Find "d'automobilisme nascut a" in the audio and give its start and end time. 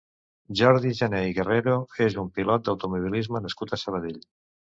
2.69-3.79